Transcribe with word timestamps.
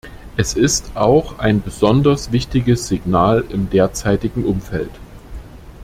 Es 0.35 0.55
ist 0.55 0.93
auch 0.97 1.37
ein 1.37 1.61
besonders 1.61 2.31
wichtiges 2.31 2.87
Signal 2.87 3.45
im 3.51 3.69
derzeitigen 3.69 4.45
Umfeld. 4.45 4.89